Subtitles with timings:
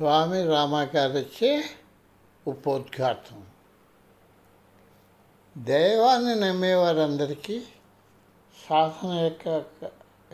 [0.00, 1.64] స్వామి రామగారిచే
[2.46, 3.46] ఉపోద్ఘాతం.
[5.58, 7.62] దైవాన్ని నమ్మేవారందరికీ
[8.68, 9.64] సాధన యొక్క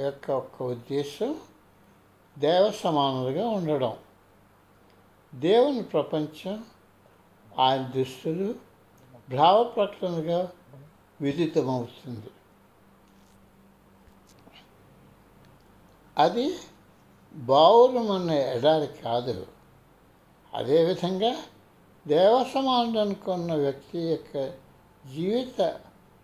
[0.00, 1.40] యొక్క ఒక ఉద్దేశం
[2.38, 3.96] దేవ సమానులుగా ఉండడం.
[5.34, 6.64] దేవుని ప్రపంచం
[7.58, 8.54] ఆయన దుస్తులు
[9.36, 10.52] భావ ప్రకటనగా
[11.20, 12.30] విదితమవుతుంది.
[16.18, 16.58] అది
[17.34, 19.55] బావురమన్న ఎడారి కాదు.
[20.56, 21.36] అదేవిధంగా
[22.06, 24.44] దేవసమానుడు అనుకున్న వ్యక్తి యొక్క
[25.12, 25.76] జీవిత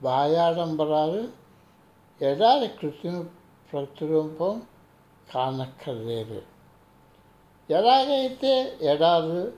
[0.03, 1.29] బాయాడంబరాలు
[2.21, 3.25] ఎడారి కృత్రిమ
[3.73, 4.63] ప్రతిరూపం
[5.35, 6.43] కానక్కర్లేదు.
[7.71, 9.53] ఎలాగైతే ఎడారు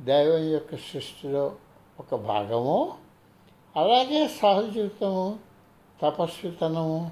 [0.00, 1.54] దైవం యొక్క సృష్టిలో
[2.00, 2.92] ఒక భాగము
[3.76, 5.38] అలాగే సహజీవితము
[6.02, 7.10] తపస్వితనము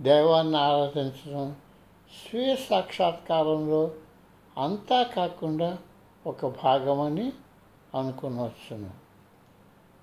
[0.00, 1.56] దైవాన్ని ఆరాధించడం
[2.12, 3.90] స్వీయ సాక్షాత్కారంలో
[4.58, 5.78] అంతా కాకుండా
[6.26, 7.32] ఒక భాగమని
[7.98, 8.90] అనుకునవచ్చును.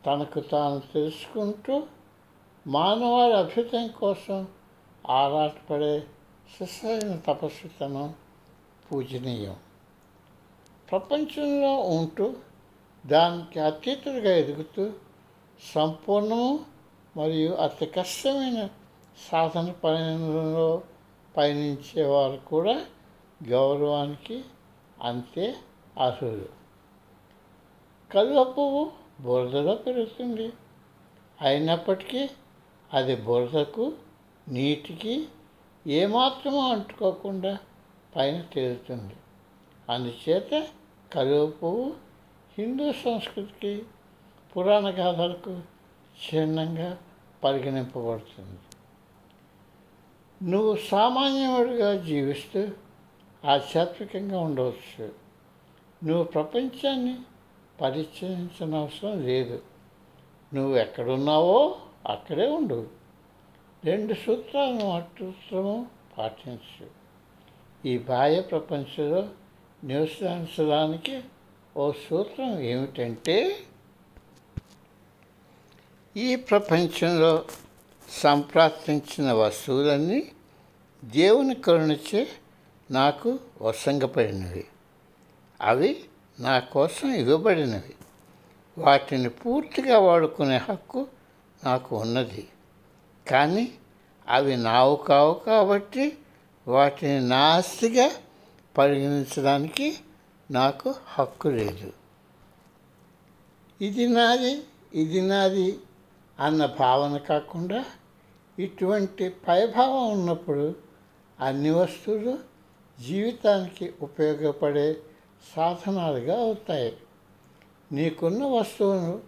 [0.05, 1.83] తనకు తాను తెలుసుకుంటూ
[2.67, 4.47] మానవాళి అభ్యుదయం కోసం
[5.09, 5.99] ఆరాటపడే
[6.59, 8.13] శిశైన తపస్సుతనం
[8.91, 9.55] పూజనీయం.
[10.91, 12.33] ప్రపంచంలో ఉంటూ
[13.05, 14.91] దానికి అతీతుడిగా ఎదుగుతూ
[15.75, 16.59] సంపూర్ణము
[17.17, 18.69] మరియు అతి కష్టమైన
[19.31, 20.81] సాధన పయనంలో
[21.37, 22.85] పయనించేవారు కూడా
[23.47, 24.43] గౌరవానికి
[25.03, 25.55] అంతే
[25.99, 26.41] అసూయ
[28.11, 30.53] కలువ పువ్వు బురదలో పెరుగుతుంది.
[31.41, 32.29] అయినప్పటికీ
[32.93, 33.93] అది బురదకు
[34.47, 35.27] నీటికి
[35.87, 37.57] ఏమాత్రమో అంటుకోకుండా
[38.15, 39.13] పైన తేలుతుంది.
[39.89, 40.67] అందుచేత
[41.13, 41.93] కలువ పువ్వు
[42.57, 43.85] హిందూ సంస్కృతికి
[44.57, 45.61] పురాణ గాథలకు
[46.21, 46.97] చిహ్నంగా
[47.43, 48.59] పరిగణింపబడుతుంది.
[50.43, 52.67] నువ్వు సామాన్యుడిగా జీవిస్తూ
[53.45, 55.30] ఆధ్యాత్మికంగా ఉండవచ్చు.
[56.03, 57.17] నువ్వు ప్రపంచాన్ని
[57.81, 59.61] పరిచయించిన అవసరం లేదు.
[60.53, 62.87] నువ్వు ఎక్కడున్నావో అక్కడే ఉండు.
[63.85, 65.85] రెండు సూత్రాలను అటుత్రము
[66.17, 66.87] పాటించు.
[67.87, 69.29] ఈ బాహ్య ప్రపంచంలో
[69.83, 71.21] నివసించడానికి
[71.77, 73.57] ఓ సూత్రం ఏమిటంటే
[76.17, 77.45] ఈ ప్రపంచంలో
[78.09, 80.31] సంప్రాప్తించిన వస్తువులన్నీ
[81.05, 82.27] దేవుని కరుణచే
[82.91, 84.67] నాకు వసంగపడినవి
[85.61, 86.03] అవి
[86.39, 87.95] నా కోసం ఇవ్వబడినవి.
[88.77, 91.07] వాటిని పూర్తిగా వాడుకునే హక్కు
[91.63, 92.47] నాకు ఉన్నది.
[93.27, 93.73] కానీ
[94.27, 96.17] అవి నావు కావు కాబట్టి
[96.67, 98.11] వాటిని నా ఆస్తిగా
[98.77, 99.99] పరిగణించడానికి
[100.51, 101.93] నాకు హక్కు లేదు.
[103.81, 104.61] ఇది నాది
[104.93, 105.79] ఇది నాది
[106.39, 107.85] అన్న భావన కాకుండా
[108.59, 110.75] ఇటువంటి పైభావం ఉన్నప్పుడు
[111.41, 112.37] అన్ని వస్తువులు
[112.99, 114.97] జీవితానికి ఉపయోగపడే
[115.55, 116.97] సాధనాలుగా అవుతాయి.
[117.91, 119.21] నీకున్న వస్తువును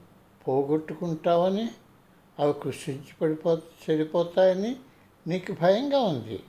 [0.47, 1.69] పోగొట్టుకుంటావని
[2.40, 4.75] అవి కృషించి పడిపో చెడిపోతాయని
[5.28, 6.44] నీకు భయంగా ఉంది.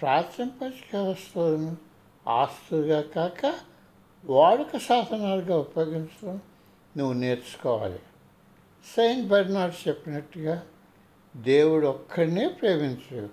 [0.00, 1.76] ప్రాచంపచిక వస్తువులను
[2.28, 3.54] ఆస్తులుగా కాక
[4.24, 6.40] వాడుక సాధనాలుగా ఉపయోగించడం
[6.96, 7.98] నువ్వు నేర్చుకోవాలి.
[8.96, 10.66] సెయింట్ బెర్నాడ్ చెప్పినట్టుగా
[11.36, 13.28] దేవుడు ఒక్కడినే ప్రేమించు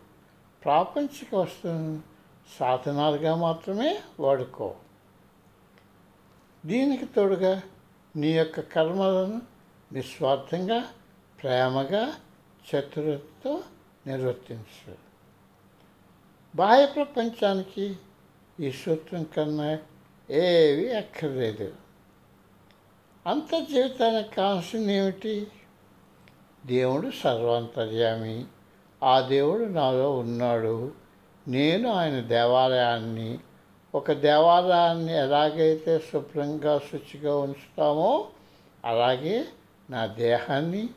[0.64, 2.02] ప్రాపంచిక వస్తువులను
[2.59, 4.75] సాధనాలుగా మాత్రమే వాడుకో.
[6.66, 7.62] దీనికి తోడుగా
[8.16, 9.41] నీ యొక్క కర్మలను
[9.94, 10.84] నిస్వార్థంగా
[11.41, 12.13] ప్రేమగా
[12.69, 13.63] చతురతో
[14.07, 14.96] నిర్వర్తించు.
[16.56, 17.96] బాహ్య ప్రపంచానికి
[18.59, 19.78] ఈ సూత్రం కన్నా
[20.29, 21.73] ఏవి అక్కర్లేదు.
[23.28, 25.47] అంతర్జీవితానికి కావాల్సింది ఏమిటి?
[26.66, 28.46] దేవుడు సర్వాంతర్యామి.
[29.03, 30.91] ఆ దేవుడు నాలో ఉన్నాడు.
[31.47, 33.40] నేను ఆయన దేవాలయాన్ని
[33.95, 38.29] ఒక దేవాలయాన్ని ఎలాగైతే శుభ్రంగా శుచిగా ఉంచుతామో
[38.85, 39.45] అలాగే
[39.89, 40.89] నా దేహాన్ని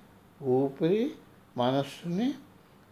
[0.42, 1.12] ఊపిరి
[1.56, 2.34] మనస్సుని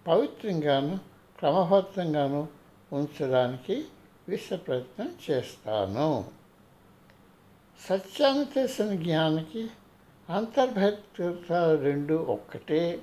[0.06, 0.98] పవిత్రంగాను
[1.38, 2.48] క్రమబద్ధంగాను
[2.92, 3.84] ఉంచడానికి
[4.28, 6.24] విశ్వ ప్రయత్నం చేస్తాను.
[7.88, 9.68] సత్యాన్ని తెలిసిన జ్ఞానికి
[10.30, 11.52] అంతర్భక్త
[11.82, 13.02] రెండు ఒక్కటే.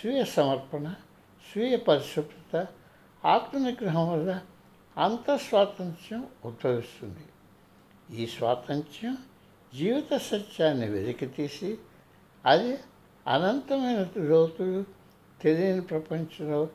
[0.00, 0.94] స్వీయ సమర్పణ
[1.52, 2.66] స్వీయ పరిశుభ్రత
[3.24, 4.40] ఆత్మనిగ్రహం వల్ల
[5.00, 7.26] అంతఃస్వాతంత్ర్యం ఉద్భవిస్తుంది.
[8.22, 9.18] ఈ స్వాతంత్ర్యం
[9.74, 11.78] జీవిత సత్యాన్ని వెలికితీసి
[12.46, 12.78] అది
[13.26, 14.84] అనంతమైన లోతులు
[15.42, 16.68] తెలియని ప్రపంచంలో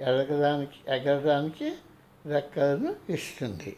[0.00, 1.72] ఎదగడానికి ఎగరడానికి
[2.26, 3.76] రెక్కలను ఇస్తుంది.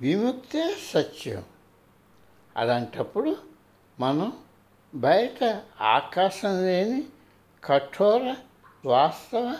[0.00, 1.44] విముక్తే సత్యం.
[2.56, 3.36] అలాంటప్పుడు
[4.00, 4.32] మనం
[4.94, 7.06] బయట ఆకాశం లేని
[7.64, 8.34] కఠోర
[8.84, 9.56] వాస్తవ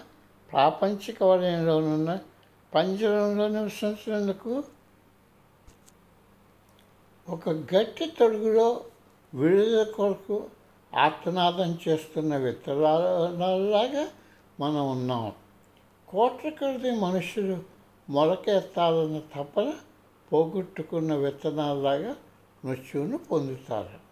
[0.53, 2.19] ప్రాపంచిక వలయంలోనున్న
[2.75, 4.65] పంజరంలో నివసించినందుకు
[7.29, 8.85] ఒక గట్టి తొడుగులో
[9.35, 10.45] విడుదల కొరకు
[10.99, 14.09] ఆత్మనాదం చేస్తున్న విత్తనాలలాగా
[14.61, 15.33] మనం ఉన్నాం.
[16.09, 17.59] కోట్ల కొద్ది మనుషులు
[18.11, 19.73] మొలకెత్తాలన్న తపన
[20.33, 22.17] పోగొట్టుకున్న విత్తనాలలాగా
[22.65, 24.11] మృత్యువును పొందుతారు.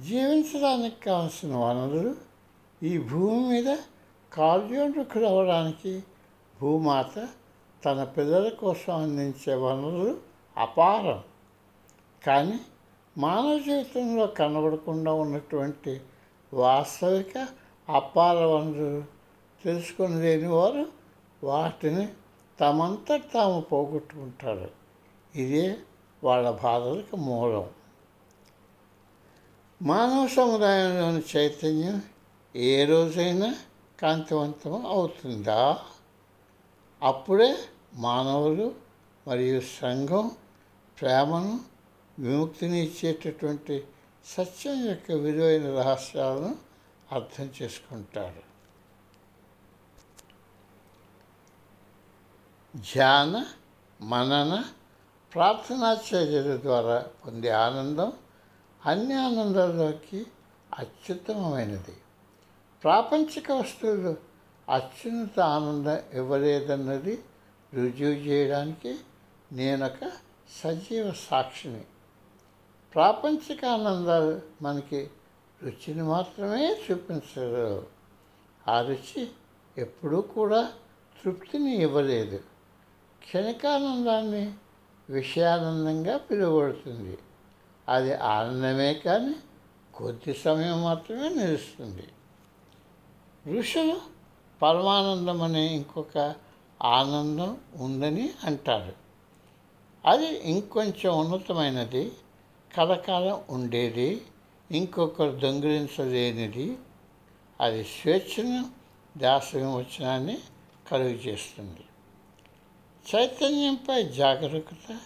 [0.00, 2.14] జీవించడానికి కావలసిన వనరులు
[2.82, 3.76] ఈ భూమి మీద
[4.32, 6.02] కార్యోన్ముఖులు రావడానికి
[6.60, 7.28] భూమాత
[7.84, 10.16] తన పిల్లల కోసం అందించే వనరులు
[10.56, 11.22] అపారం.
[12.26, 12.60] కానీ
[13.18, 16.00] మానవ జీవితంలో కనబడకుండా ఉన్నటువంటి
[16.54, 17.48] వాస్తవిక
[17.88, 19.04] అపార వనరులు
[19.64, 20.86] తెలుసుకుని లేని వారు
[21.44, 22.08] వాటిని
[22.60, 24.70] తమంతా తాము పోగొట్టుకుంటారు.
[25.34, 25.76] ఇదే
[26.24, 27.68] వాళ్ళ బాధలకు మూలం.
[29.82, 32.02] మానవ సముదాయంలోని చైతన్యం
[32.56, 33.54] ఏ రోజైనా
[34.02, 35.84] కాంతివంతం అవుతుందా?
[37.02, 37.58] అప్పుడే
[37.94, 38.74] మానవులు
[39.28, 40.30] మరియు సంఘం
[41.00, 41.60] ప్రేమను
[42.18, 43.84] విముక్తిని ఇచ్చేటటువంటి
[44.24, 46.56] సత్యం యొక్క విలువైన రహస్యాలను
[47.12, 48.52] అర్థం చేసుకుంటారు.
[52.76, 53.46] ధ్యాన
[54.00, 54.64] మనన
[55.34, 58.12] ప్రార్థనా చర్యల ద్వారా పొందే ఆనందం
[58.86, 60.26] అన్ని ఆనందాల్లోకి
[60.78, 61.96] అత్యుత్తమమైనది.
[62.82, 64.16] ప్రాపంచిక వస్తువులు
[64.68, 67.22] అత్యున్నత ఆనందం ఇవ్వలేదన్నది
[67.74, 68.96] రుజువు చేయడానికి
[69.52, 70.10] నేనొక
[70.64, 71.84] సజీవ సాక్షిని.
[72.94, 75.10] ప్రాపంచిక ఆనందాలు మనకి
[75.62, 77.82] రుచిని మాత్రమే చూపించగలవు
[78.68, 79.28] ఆ రుచి
[79.78, 80.72] ఎప్పుడూ కూడా
[81.24, 82.36] తృప్తిని ఇవ్వలేదు.
[83.22, 84.52] క్షణికానందాన్ని
[85.10, 87.18] విషయానందంగా పిలువబడుతుంది.
[87.88, 89.34] అది ఆనందమే కానీ
[89.94, 92.08] కొద్ది సమయం మాత్రమే నిలుస్తుంది.
[93.48, 94.00] ఋషులు
[94.62, 96.34] పరమానందం అనే ఇంకొక
[96.82, 98.92] ఆనందం ఉందని అంటారు.
[100.08, 102.12] అది ఇంకొంచెం ఉన్నతమైనది
[102.76, 104.22] కలకాలం ఉండేది
[104.70, 106.78] ఇంకొకరు దొంగిలించలేనిది
[107.60, 108.70] అది స్వేచ్ఛను
[109.18, 110.38] దాస విమోచనాన్ని
[110.88, 111.80] కలుగు చేస్తుంది.
[113.14, 115.00] చైతన్యంపై జాగరూకత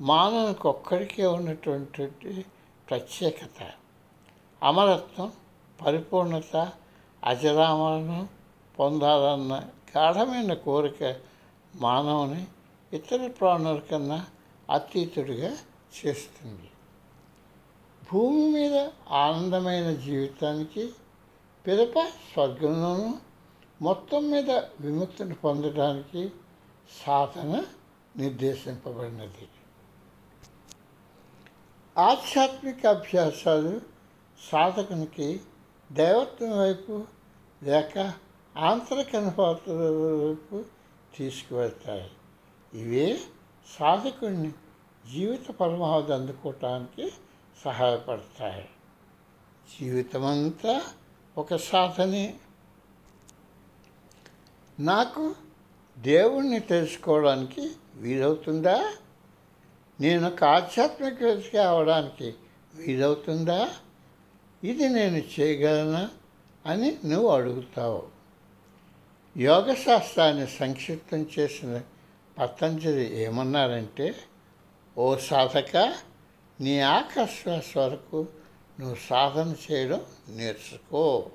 [0.00, 2.06] మానవునికి ఒక్కడికే ఉన్నటువంటి
[2.90, 3.70] ప్రత్యేకత
[4.62, 5.32] అమరత్వం
[5.86, 6.72] పరిపూర్ణత
[7.24, 8.28] అజరామరణం
[8.78, 9.62] పొందాలన్న
[9.96, 11.16] గాఢమైన కోరిక
[11.74, 12.46] మానవుని
[12.92, 14.26] ఇతర ప్రాణుల కన్నా
[14.70, 15.48] అతీతుడిగా
[15.96, 16.70] చేస్తుంది.
[18.12, 20.92] భూమి మీద ఆనందమైన జీవితానికి
[21.66, 23.14] పిదప స్వర్గంలోనూ
[23.82, 26.30] మొత్తం మీద విముక్తిని పొందడానికి
[27.06, 27.64] సాధన
[28.16, 29.48] నిర్దేశింపబడినది.
[31.98, 33.80] ఆధ్యాత్మిక అభ్యాసాలు
[34.52, 35.40] సాధకునికి
[35.92, 37.04] దైవత్వం వైపు
[37.62, 38.12] లేక
[38.56, 39.74] ఆంతరిక అనుభూతుల
[40.26, 40.64] వైపు
[41.16, 42.10] తీసుకువెళ్తాయి.
[42.74, 43.20] ఇవే
[43.78, 44.52] సాధకుడిని
[45.12, 47.12] జీవిత పరమావధి అందుకోవటానికి
[47.64, 48.68] సహాయపడతాయి.
[49.80, 50.82] జీవితమంతా
[51.38, 52.34] ఒక సాధనే.
[54.80, 55.34] నాకు
[55.98, 58.92] దేవుణ్ణి తెలుసుకోవడానికి వీలవుతుందా?
[60.00, 62.34] నేను ఒక ఆధ్యాత్మిక వ్యక్తి అవడానికి
[62.74, 63.68] వీలవుతుందా?
[64.64, 66.10] ఇది నేను చేయగలనా
[66.66, 68.02] అని నువ్వు అడుగుతావు.
[69.36, 71.80] యోగ శాస్త్రాన్ని సంక్షిప్తం చేసిన
[72.38, 74.14] పతంజలి ఏమన్నారంటే
[74.98, 75.94] ఓ సాధక
[76.60, 78.26] నీ ఆకర్శ్వాస వరకు
[78.80, 81.30] నువ్వు సాధన చేయడం నేర్చుకో.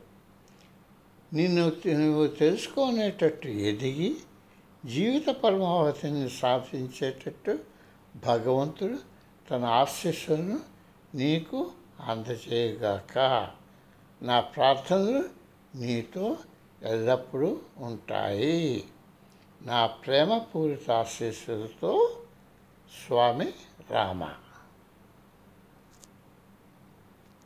[1.34, 4.16] నిన్ను నువ్వు తెలుసుకునేటట్టు ఎదిగి
[4.86, 7.60] జీవిత పరమావధిని సాధించేటట్టు
[8.16, 9.00] భగవంతుడు
[9.52, 10.60] తన ఆశీస్సులను
[11.16, 13.50] నీకు అందజేయగాక
[14.22, 15.24] నా ప్రార్థనలు
[15.76, 16.38] నీతో
[16.84, 18.84] ఎల్లప్పుడూ ఉంటాయి.
[19.62, 22.18] నా ప్రేమపూరిత ఆశీస్సులతో
[23.08, 23.54] స్వామి
[23.92, 24.34] రామ.